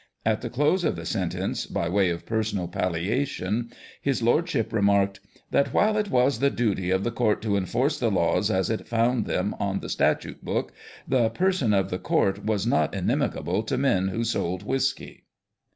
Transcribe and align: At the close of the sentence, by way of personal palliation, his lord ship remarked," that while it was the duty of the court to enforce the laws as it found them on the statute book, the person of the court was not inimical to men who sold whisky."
At 0.25 0.41
the 0.41 0.49
close 0.49 0.83
of 0.83 0.95
the 0.95 1.05
sentence, 1.05 1.67
by 1.67 1.87
way 1.87 2.09
of 2.09 2.25
personal 2.25 2.67
palliation, 2.67 3.69
his 4.01 4.23
lord 4.23 4.49
ship 4.49 4.73
remarked," 4.73 5.19
that 5.51 5.75
while 5.75 5.95
it 5.95 6.09
was 6.09 6.39
the 6.39 6.49
duty 6.49 6.89
of 6.89 7.03
the 7.03 7.11
court 7.11 7.39
to 7.43 7.55
enforce 7.55 7.99
the 7.99 8.09
laws 8.09 8.49
as 8.49 8.71
it 8.71 8.87
found 8.87 9.27
them 9.27 9.53
on 9.59 9.79
the 9.79 9.89
statute 9.89 10.43
book, 10.43 10.73
the 11.07 11.29
person 11.29 11.71
of 11.71 11.91
the 11.91 11.99
court 11.99 12.43
was 12.43 12.65
not 12.65 12.95
inimical 12.95 13.61
to 13.61 13.77
men 13.77 14.07
who 14.07 14.23
sold 14.23 14.63
whisky." 14.63 15.25